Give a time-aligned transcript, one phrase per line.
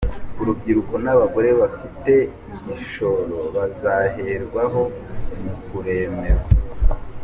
[0.41, 2.13] Urubyiruko n’abagore badafite
[2.55, 4.81] igishoro bazaherwaho
[5.41, 6.49] mu kuremerwa